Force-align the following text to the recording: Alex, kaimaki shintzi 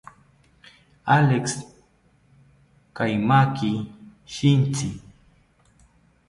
Alex, 1.17 1.45
kaimaki 2.95 3.71
shintzi 4.33 4.89